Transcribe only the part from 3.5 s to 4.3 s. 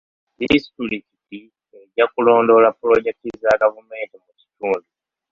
gavumenti